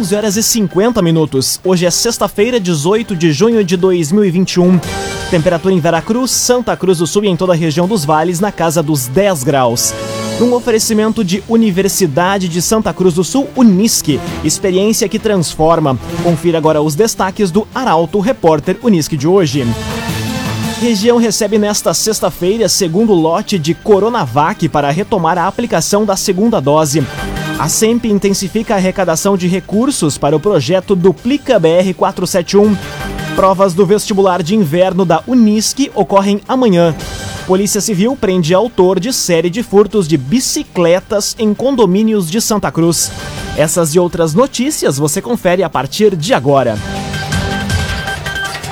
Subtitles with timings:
[0.00, 1.60] 11 horas e 50 minutos.
[1.62, 4.80] Hoje é sexta-feira, 18 de junho de 2021.
[5.30, 8.50] Temperatura em Veracruz, Santa Cruz do Sul e em toda a região dos vales na
[8.50, 9.92] casa dos 10 graus.
[10.40, 14.18] Um oferecimento de Universidade de Santa Cruz do Sul, Unisque.
[14.42, 15.98] Experiência que transforma.
[16.22, 19.66] Confira agora os destaques do Arauto Repórter Unisque de hoje.
[20.80, 27.04] Região recebe nesta sexta-feira segundo lote de Coronavac para retomar a aplicação da segunda dose.
[27.60, 32.74] A SEMP intensifica a arrecadação de recursos para o projeto Duplica BR 471.
[33.36, 36.96] Provas do vestibular de inverno da Unisque ocorrem amanhã.
[37.46, 43.12] Polícia Civil prende autor de série de furtos de bicicletas em condomínios de Santa Cruz.
[43.54, 46.78] Essas e outras notícias você confere a partir de agora.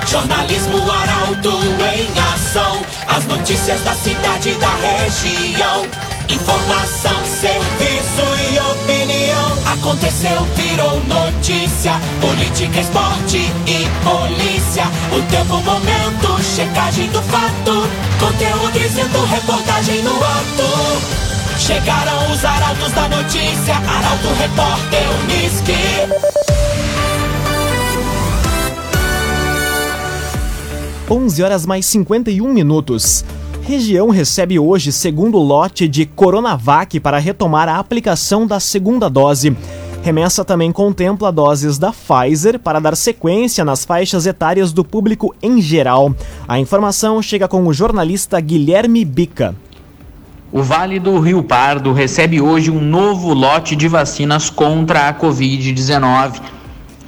[0.07, 1.51] Jornalismo Arauto
[1.93, 2.81] em ação.
[3.07, 5.85] As notícias da cidade e da região.
[6.27, 8.68] Informação, serviço e.
[9.73, 11.93] Aconteceu, virou notícia.
[12.19, 14.85] Política, esporte e polícia.
[15.15, 17.87] O tempo, momento, checagem do fato.
[18.19, 21.19] Conteúdo dizendo, reportagem no ato.
[21.59, 23.75] Chegaram os arautos da notícia.
[23.75, 26.29] Arauto, repórter, Unisque.
[31.11, 33.23] 11 horas mais 51 minutos.
[33.69, 39.55] Região recebe hoje segundo lote de Coronavac para retomar a aplicação da segunda dose.
[40.01, 45.61] Remessa também contempla doses da Pfizer para dar sequência nas faixas etárias do público em
[45.61, 46.15] geral.
[46.47, 49.55] A informação chega com o jornalista Guilherme Bica.
[50.51, 56.41] O Vale do Rio Pardo recebe hoje um novo lote de vacinas contra a Covid-19.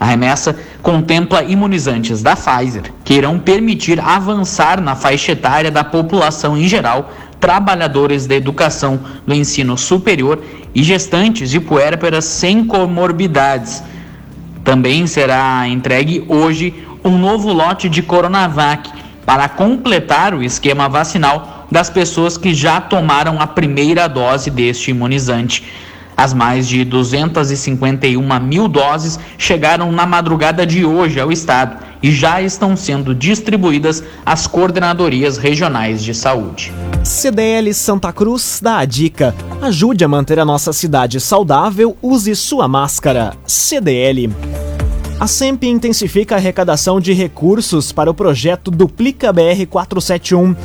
[0.01, 6.57] A remessa contempla imunizantes da Pfizer, que irão permitir avançar na faixa etária da população
[6.57, 10.41] em geral, trabalhadores da educação do ensino superior
[10.73, 13.83] e gestantes de puérperas sem comorbidades.
[14.63, 16.73] Também será entregue hoje
[17.05, 18.89] um novo lote de Coronavac
[19.23, 25.63] para completar o esquema vacinal das pessoas que já tomaram a primeira dose deste imunizante.
[26.21, 32.39] As mais de 251 mil doses chegaram na madrugada de hoje ao estado e já
[32.39, 36.71] estão sendo distribuídas às coordenadorias regionais de saúde.
[37.03, 39.33] CDL Santa Cruz dá a dica:
[39.63, 43.33] ajude a manter a nossa cidade saudável, use sua máscara.
[43.47, 44.29] CDL.
[45.19, 50.55] A SEMP intensifica a arrecadação de recursos para o projeto Duplica BR 471.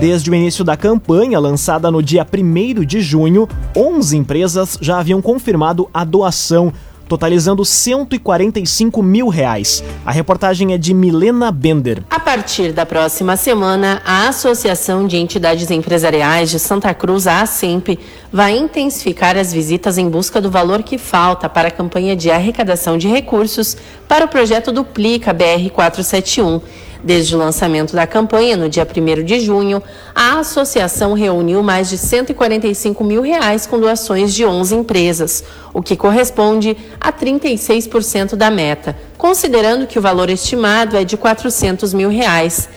[0.00, 5.20] Desde o início da campanha, lançada no dia 1 de junho, 11 empresas já haviam
[5.20, 6.72] confirmado a doação,
[7.08, 9.82] totalizando 145 mil reais.
[10.06, 12.04] A reportagem é de Milena Bender.
[12.08, 17.98] A partir da próxima semana, a Associação de Entidades Empresariais de Santa Cruz, a ASEMP,
[18.32, 22.96] vai intensificar as visitas em busca do valor que falta para a campanha de arrecadação
[22.96, 23.76] de recursos
[24.06, 29.38] para o projeto Duplica BR 471 Desde o lançamento da campanha, no dia 1 de
[29.38, 29.80] junho,
[30.12, 35.96] a associação reuniu mais de 145 mil reais com doações de 11 empresas, o que
[35.96, 42.68] corresponde a 36% da meta, considerando que o valor estimado é de 400 mil reais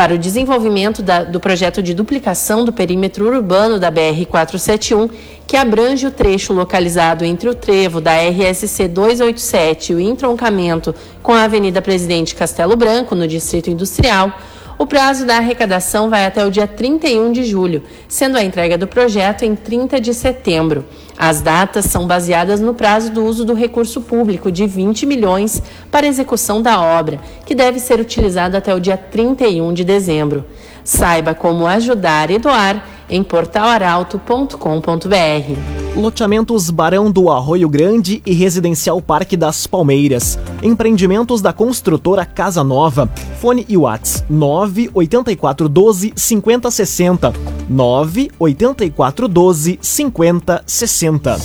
[0.00, 5.10] para o desenvolvimento da, do projeto de duplicação do perímetro urbano da BR-471,
[5.46, 11.32] que abrange o trecho localizado entre o trevo da RSC 287 e o entroncamento com
[11.32, 14.32] a Avenida Presidente Castelo Branco, no Distrito Industrial.
[14.80, 18.86] O prazo da arrecadação vai até o dia 31 de julho, sendo a entrega do
[18.86, 20.86] projeto em 30 de setembro.
[21.18, 26.06] As datas são baseadas no prazo do uso do recurso público de 20 milhões para
[26.06, 30.46] execução da obra, que deve ser utilizado até o dia 31 de dezembro.
[30.82, 35.80] Saiba como ajudar e doar em portalaralto.com.br.
[35.96, 40.38] Loteamentos Barão do Arroio Grande e Residencial Parque das Palmeiras.
[40.62, 43.10] Empreendimentos da construtora Casa Nova.
[43.40, 47.32] Fone e Whats 98412 5060.
[47.68, 51.38] 98412 5060.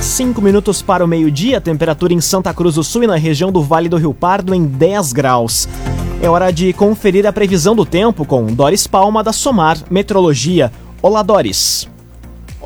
[0.00, 3.62] Cinco minutos para o meio-dia, temperatura em Santa Cruz do Sul e na região do
[3.62, 5.66] Vale do Rio Pardo em 10 graus.
[6.22, 10.72] É hora de conferir a previsão do tempo com Doris Palma da Somar Metrologia.
[11.02, 11.86] Olá, Doris.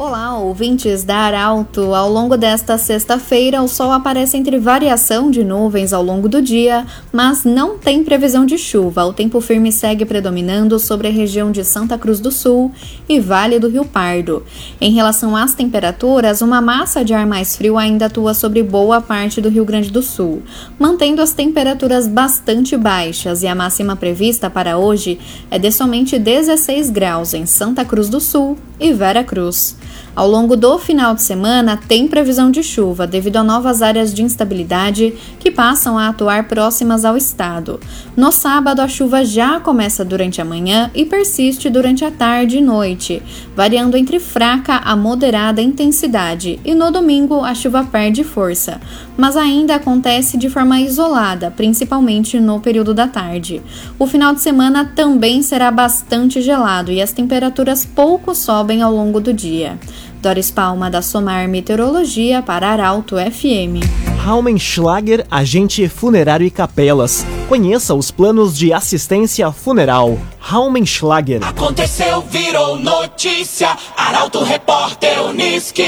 [0.01, 1.93] Olá, ouvintes da Arauto.
[1.93, 6.87] Ao longo desta sexta-feira, o sol aparece entre variação de nuvens ao longo do dia,
[7.13, 9.05] mas não tem previsão de chuva.
[9.05, 12.71] O tempo firme segue predominando sobre a região de Santa Cruz do Sul
[13.09, 14.45] e Vale do Rio Pardo.
[14.81, 19.41] Em relação às temperaturas, uma massa de ar mais frio ainda atua sobre boa parte
[19.41, 20.45] do Rio Grande do Sul,
[20.79, 25.19] mantendo as temperaturas bastante baixas e a máxima prevista para hoje
[25.51, 29.77] é de somente 16 graus em Santa Cruz do Sul e Vera Cruz.
[30.15, 34.23] Ao longo do final de semana, tem previsão de chuva devido a novas áreas de
[34.23, 37.79] instabilidade que passam a atuar próximas ao estado.
[38.17, 42.61] No sábado, a chuva já começa durante a manhã e persiste durante a tarde e
[42.61, 43.23] noite,
[43.55, 48.81] variando entre fraca a moderada intensidade, e no domingo a chuva perde força,
[49.19, 53.61] mas ainda acontece de forma isolada, principalmente no período da tarde.
[53.99, 59.21] O final de semana também será bastante gelado e as temperaturas pouco sobem ao longo
[59.21, 59.77] do dia.
[60.23, 63.83] Doris Palma, da Somar Meteorologia, para Arauto FM.
[64.19, 67.27] Raumenschlager, agente funerário e capelas.
[67.49, 70.17] Conheça os planos de assistência funeral.
[70.39, 71.45] Raumenschlager.
[71.45, 73.77] Aconteceu, virou notícia.
[73.97, 75.87] Arauto Repórter Uniski.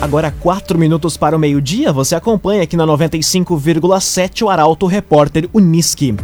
[0.00, 6.14] Agora, quatro minutos para o meio-dia, você acompanha aqui na 95,7 o Arauto Repórter Uniski.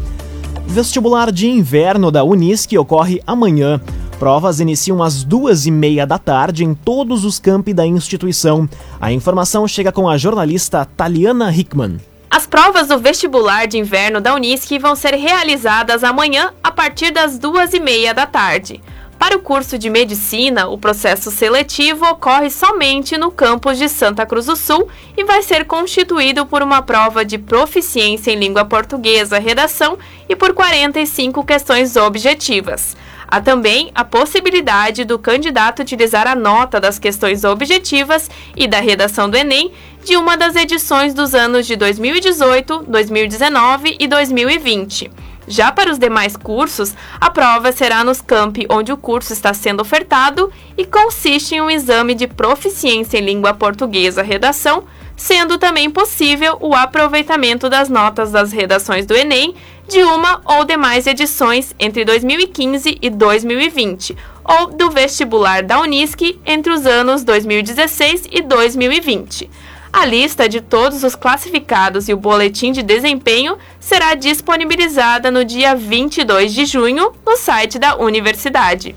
[0.65, 3.81] Vestibular de inverno da Unisc ocorre amanhã.
[4.17, 8.69] Provas iniciam às duas e meia da tarde em todos os campi da instituição.
[9.00, 11.99] A informação chega com a jornalista Taliana Hickman.
[12.31, 17.41] As provas do vestibular de inverno da Unisc vão ser realizadas amanhã a partir das
[17.41, 18.81] duas e meia da tarde.
[19.25, 24.44] Para o curso de medicina, o processo seletivo ocorre somente no campus de Santa Cruz
[24.44, 24.87] do Sul
[25.17, 29.97] e vai ser constituído por uma prova de proficiência em língua portuguesa, redação
[30.29, 32.94] e por 45 questões objetivas.
[33.26, 39.31] Há também a possibilidade do candidato utilizar a nota das questões objetivas e da redação
[39.31, 39.73] do Enem
[40.05, 45.11] de uma das edições dos anos de 2018, 2019 e 2020.
[45.46, 49.81] Já para os demais cursos, a prova será nos campi onde o curso está sendo
[49.81, 54.85] ofertado e consiste em um exame de proficiência em língua portuguesa redação,
[55.17, 59.55] sendo também possível o aproveitamento das notas das redações do Enem
[59.88, 66.73] de uma ou demais edições entre 2015 e 2020, ou do vestibular da Unisc entre
[66.73, 69.50] os anos 2016 e 2020.
[69.94, 75.76] A lista de todos os classificados e o boletim de desempenho será disponibilizada no dia
[75.76, 78.93] 22 de junho no site da universidade.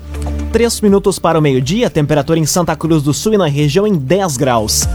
[0.52, 3.94] Três minutos para o meio-dia, temperatura em Santa Cruz do Sul e na região em
[3.94, 4.88] 10 graus.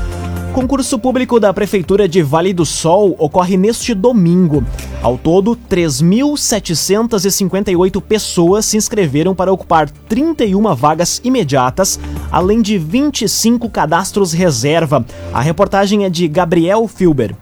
[0.53, 4.61] Concurso público da Prefeitura de Vale do Sol ocorre neste domingo.
[5.03, 11.99] Ao todo, 3.758 pessoas se inscreveram para ocupar 31 vagas imediatas,
[12.31, 15.05] além de 25 cadastros reserva.
[15.33, 17.35] A reportagem é de Gabriel Filber.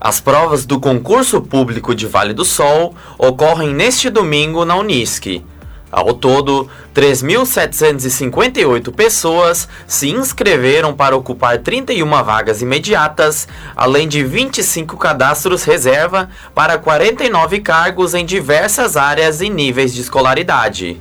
[0.00, 5.42] As provas do concurso público de Vale do Sol ocorrem neste domingo na Unisc.
[5.90, 15.64] Ao todo, 3.758 pessoas se inscreveram para ocupar 31 vagas imediatas, além de 25 cadastros
[15.64, 21.00] reserva para 49 cargos em diversas áreas e níveis de escolaridade.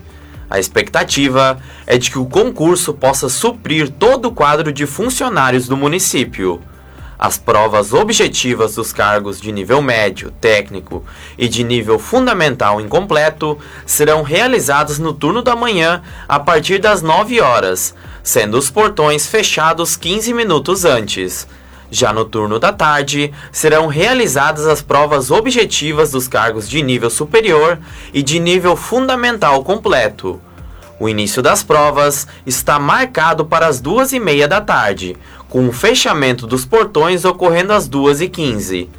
[0.49, 5.75] A expectativa é de que o concurso possa suprir todo o quadro de funcionários do
[5.75, 6.61] município.
[7.19, 11.03] As provas objetivas dos cargos de nível médio, técnico
[11.35, 17.41] e de nível fundamental incompleto serão realizadas no turno da manhã a partir das 9
[17.41, 21.47] horas, sendo os portões fechados 15 minutos antes.
[21.89, 27.79] Já no turno da tarde, serão realizadas as provas objetivas dos cargos de nível superior
[28.13, 30.39] e de nível fundamental completo.
[30.99, 35.15] O início das provas está marcado para as duas e meia da tarde,
[35.47, 38.89] com o fechamento dos portões ocorrendo às duas e quinze.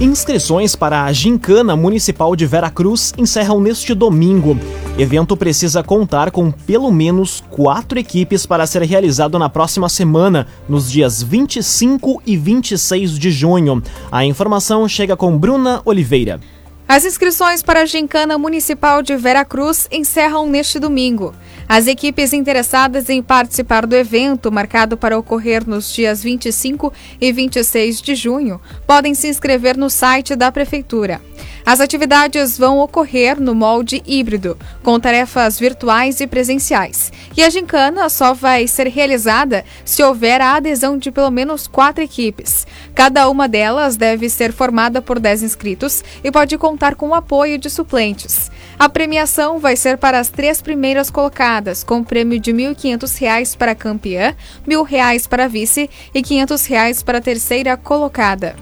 [0.00, 4.58] Inscrições para a Gincana Municipal de Veracruz encerram neste domingo.
[4.96, 10.88] Evento precisa contar com pelo menos quatro equipes para ser realizado na próxima semana, nos
[10.88, 13.82] dias 25 e 26 de junho.
[14.12, 16.38] A informação chega com Bruna Oliveira.
[16.86, 21.34] As inscrições para a Gincana Municipal de Veracruz encerram neste domingo.
[21.68, 28.00] As equipes interessadas em participar do evento, marcado para ocorrer nos dias 25 e 26
[28.00, 31.20] de junho, podem se inscrever no site da Prefeitura.
[31.66, 37.10] As atividades vão ocorrer no molde híbrido, com tarefas virtuais e presenciais.
[37.34, 42.04] E a gincana só vai ser realizada se houver a adesão de pelo menos quatro
[42.04, 42.66] equipes.
[42.94, 47.56] Cada uma delas deve ser formada por 10 inscritos e pode contar com o apoio
[47.56, 48.50] de suplentes.
[48.78, 53.72] A premiação vai ser para as três primeiras colocadas, com prêmio de R$ 1.500 para
[53.72, 54.34] a campeã,
[54.68, 58.54] R$ 1.000 para a vice e R$ 500 para a terceira colocada.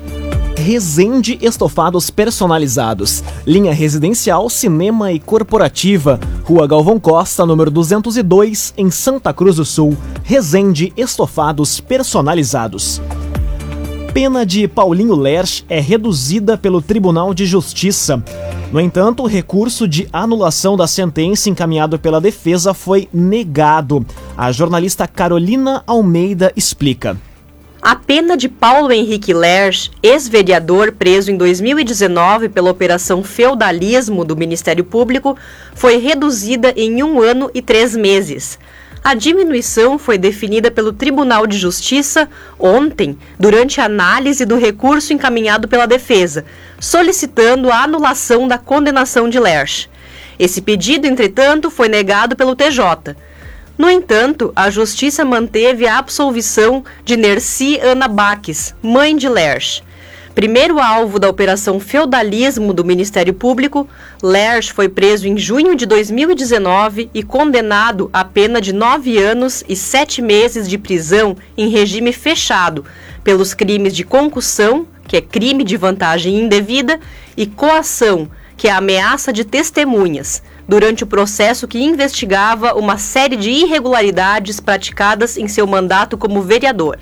[0.62, 3.24] Resende Estofados Personalizados.
[3.44, 6.20] Linha residencial, cinema e corporativa.
[6.44, 9.96] Rua Galvão Costa, número 202, em Santa Cruz do Sul.
[10.22, 13.02] Resende Estofados Personalizados.
[14.14, 18.22] Pena de Paulinho Lerch é reduzida pelo Tribunal de Justiça.
[18.70, 24.06] No entanto, o recurso de anulação da sentença encaminhado pela defesa foi negado.
[24.36, 27.16] A jornalista Carolina Almeida explica.
[27.84, 34.84] A pena de Paulo Henrique Lerch, ex-vereador preso em 2019 pela Operação Feudalismo do Ministério
[34.84, 35.36] Público,
[35.74, 38.56] foi reduzida em um ano e três meses.
[39.02, 45.66] A diminuição foi definida pelo Tribunal de Justiça ontem, durante a análise do recurso encaminhado
[45.66, 46.44] pela defesa,
[46.78, 49.90] solicitando a anulação da condenação de Lerch.
[50.38, 53.16] Esse pedido, entretanto, foi negado pelo TJ.
[53.76, 59.82] No entanto, a Justiça manteve a absolvição de Nerci Ana Baques, mãe de Lerch.
[60.34, 63.88] Primeiro alvo da Operação Feudalismo do Ministério Público,
[64.22, 69.74] Lerch foi preso em junho de 2019 e condenado a pena de nove anos e
[69.74, 72.84] sete meses de prisão em regime fechado
[73.24, 77.00] pelos crimes de concussão, que é crime de vantagem indevida,
[77.36, 83.50] e coação, que é ameaça de testemunhas durante o processo que investigava uma série de
[83.50, 86.98] irregularidades praticadas em seu mandato como vereador.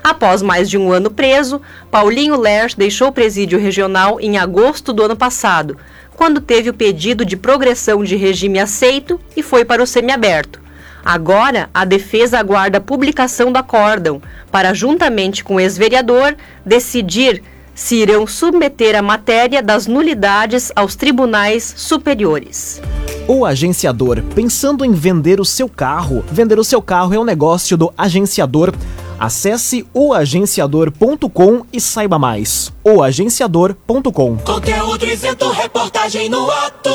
[0.00, 5.02] Após mais de um ano preso, Paulinho Lerch deixou o presídio regional em agosto do
[5.02, 5.76] ano passado,
[6.14, 10.62] quando teve o pedido de progressão de regime aceito e foi para o semiaberto.
[11.04, 17.42] Agora, a defesa aguarda a publicação do acórdão para, juntamente com o ex-vereador, decidir
[17.80, 22.80] se irão submeter a matéria das nulidades aos tribunais superiores.
[23.26, 26.22] O agenciador, pensando em vender o seu carro.
[26.30, 28.74] Vender o seu carro é um negócio do agenciador.
[29.18, 32.70] Acesse oagenciador.com e saiba mais.
[32.84, 34.36] oagenciador.com.
[34.36, 36.90] Conteúdo isento, reportagem no ato.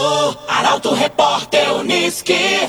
[0.47, 2.67] Arauto Repórter Uniski.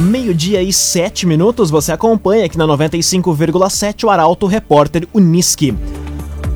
[0.00, 5.76] Meio-dia e sete minutos, você acompanha aqui na 95,7 o Arauto Repórter Uniski.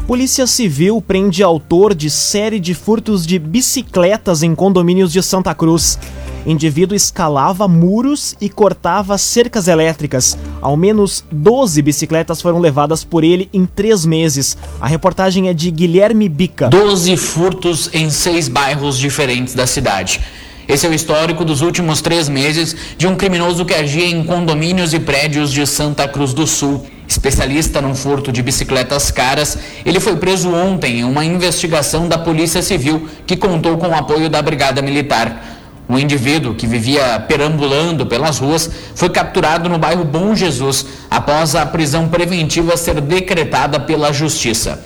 [0.07, 5.99] Polícia Civil prende autor de série de furtos de bicicletas em condomínios de Santa Cruz.
[6.47, 10.39] Indivíduo escalava muros e cortava cercas elétricas.
[10.63, 14.57] Ao menos 12 bicicletas foram levadas por ele em três meses.
[14.81, 16.71] A reportagem é de Guilherme Bica.
[16.71, 20.23] 12 furtos em seis bairros diferentes da cidade.
[20.67, 24.95] Esse é o histórico dos últimos três meses de um criminoso que agia em condomínios
[24.95, 26.87] e prédios de Santa Cruz do Sul.
[27.07, 32.63] Especialista num furto de bicicletas caras, ele foi preso ontem em uma investigação da Polícia
[32.63, 35.53] Civil que contou com o apoio da Brigada Militar.
[35.87, 41.67] O indivíduo, que vivia perambulando pelas ruas, foi capturado no bairro Bom Jesus após a
[41.67, 44.83] prisão preventiva ser decretada pela Justiça.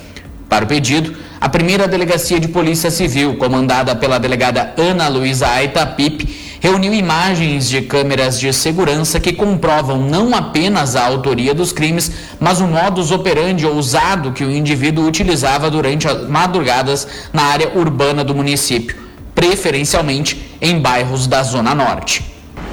[0.49, 5.87] Para o pedido, a primeira delegacia de Polícia Civil, comandada pela delegada Ana Luísa Aita
[5.87, 12.11] Pipe, reuniu imagens de câmeras de segurança que comprovam não apenas a autoria dos crimes,
[12.41, 18.25] mas o modus operandi ousado que o indivíduo utilizava durante as madrugadas na área urbana
[18.25, 18.97] do município,
[19.33, 22.25] preferencialmente em bairros da Zona Norte.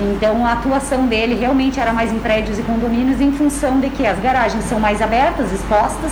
[0.01, 4.05] Então a atuação dele realmente era mais em prédios e condomínios em função de que
[4.05, 6.11] as garagens são mais abertas, expostas,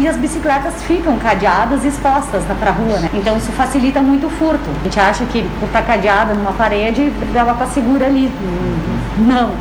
[0.00, 3.10] e as bicicletas ficam cadeadas e expostas para a rua, né?
[3.12, 4.70] Então isso facilita muito o furto.
[4.80, 8.32] A gente acha que por estar cadeada numa parede, ela está segura ali.
[9.18, 9.52] Não.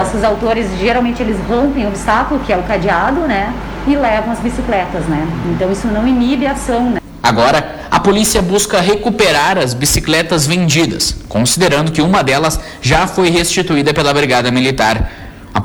[0.00, 3.52] Esses autores, geralmente, eles rompem o obstáculo, que é o cadeado, né?
[3.88, 5.26] E levam as bicicletas, né?
[5.46, 7.00] Então isso não inibe a ação, né?
[7.20, 13.92] Agora, a polícia busca recuperar as bicicletas vendidas, considerando que uma delas já foi restituída
[13.92, 15.10] pela Brigada Militar.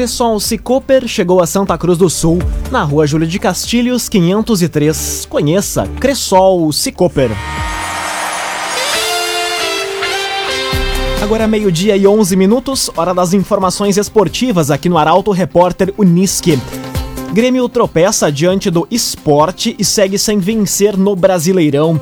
[0.00, 2.38] Cressol Cicoper chegou a Santa Cruz do Sul,
[2.70, 5.26] na rua Júlio de Castilhos, 503.
[5.28, 7.30] Conheça Cressol Cicoper.
[11.22, 16.58] Agora é meio-dia e 11 minutos, hora das informações esportivas aqui no Arauto Repórter Unisque.
[17.34, 22.00] Grêmio tropeça diante do esporte e segue sem vencer no Brasileirão.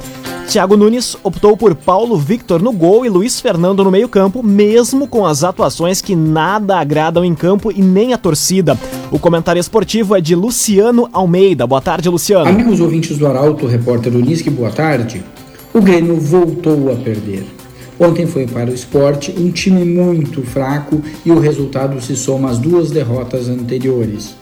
[0.49, 5.27] Thiago Nunes optou por Paulo Victor no gol e Luiz Fernando no meio-campo, mesmo com
[5.27, 8.79] as atuações que nada agradam em campo e nem a torcida.
[9.11, 11.67] O comentário esportivo é de Luciano Almeida.
[11.67, 12.49] Boa tarde, Luciano.
[12.49, 15.23] Amigos ouvintes do Arauto, repórter Unisque, boa tarde.
[15.75, 17.45] O Grêmio voltou a perder.
[18.01, 22.57] Ontem foi para o esporte um time muito fraco e o resultado se soma às
[22.57, 24.35] duas derrotas anteriores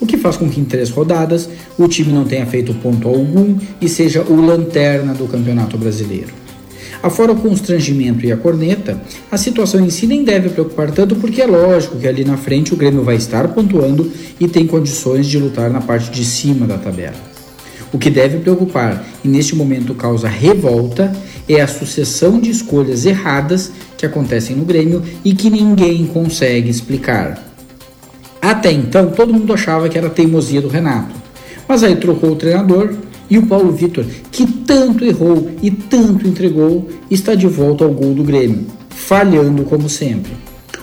[0.00, 3.56] o que faz com que em três rodadas o time não tenha feito ponto algum
[3.80, 6.40] e seja o lanterna do Campeonato Brasileiro.
[7.02, 11.40] Afora o constrangimento e a corneta, a situação em si nem deve preocupar tanto porque
[11.40, 15.38] é lógico que ali na frente o Grêmio vai estar pontuando e tem condições de
[15.38, 17.16] lutar na parte de cima da tabela.
[17.92, 21.10] O que deve preocupar e neste momento causa revolta
[21.48, 27.49] é a sucessão de escolhas erradas que acontecem no Grêmio e que ninguém consegue explicar.
[28.40, 31.14] Até então, todo mundo achava que era teimosia do Renato.
[31.68, 32.94] Mas aí trocou o treinador
[33.28, 38.14] e o Paulo Vitor, que tanto errou e tanto entregou, está de volta ao gol
[38.14, 40.32] do Grêmio, falhando como sempre.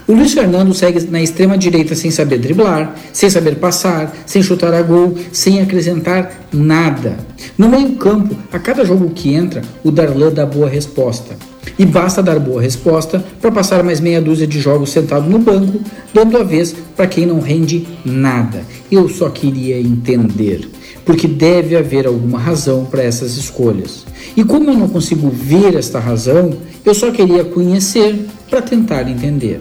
[0.08, 4.74] O Luiz Fernando segue na extrema direita sem saber driblar, sem saber passar, sem chutar
[4.74, 7.18] a gol, sem acrescentar nada.
[7.58, 11.36] No meio-campo, a cada jogo que entra, o Darlan dá boa resposta.
[11.78, 15.80] E basta dar boa resposta para passar mais meia dúzia de jogos sentado no banco,
[16.14, 18.64] dando a vez para quem não rende nada.
[18.92, 20.70] Eu só queria entender,
[21.06, 24.06] porque deve haver alguma razão para essas escolhas.
[24.36, 26.54] E como eu não consigo ver esta razão,
[26.86, 29.60] eu só queria conhecer para tentar entender.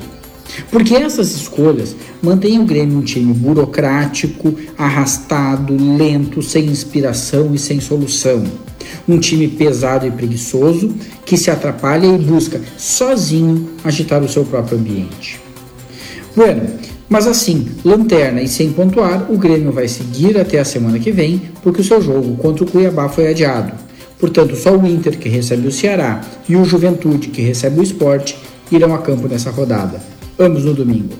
[0.70, 7.80] Porque essas escolhas mantêm o Grêmio um time burocrático, arrastado, lento, sem inspiração e sem
[7.80, 8.44] solução.
[9.08, 10.94] Um time pesado e preguiçoso
[11.24, 15.40] que se atrapalha e busca sozinho agitar o seu próprio ambiente.
[16.34, 16.62] Bueno,
[17.08, 21.42] mas assim, lanterna e sem pontuar, o Grêmio vai seguir até a semana que vem,
[21.62, 23.72] porque o seu jogo contra o Cuiabá foi adiado.
[24.18, 28.36] Portanto, só o Inter, que recebe o Ceará, e o Juventude, que recebe o Esporte,
[28.70, 31.14] irão a campo nessa rodada ambos no domingo.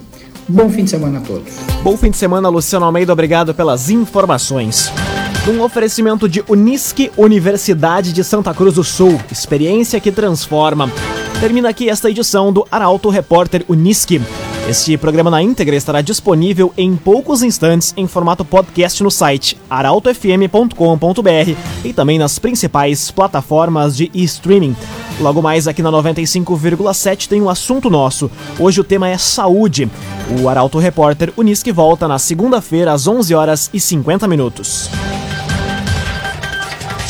[0.48, 1.52] Bom fim de semana a todos.
[1.82, 3.12] Bom fim de semana, Luciano Almeida.
[3.12, 4.92] Obrigado pelas informações.
[5.48, 9.20] Um oferecimento de Unisque, Universidade de Santa Cruz do Sul.
[9.30, 10.90] Experiência que transforma.
[11.38, 14.20] Termina aqui esta edição do Arauto Repórter Unisque.
[14.68, 21.56] Este programa na íntegra estará disponível em poucos instantes em formato podcast no site arautofm.com.br
[21.84, 24.74] e também nas principais plataformas de streaming.
[25.20, 28.28] Logo mais aqui na 95,7 tem um assunto nosso.
[28.58, 29.88] Hoje o tema é saúde.
[30.40, 34.90] O Arauto Repórter Unisque volta na segunda-feira às 11 horas e 50 minutos.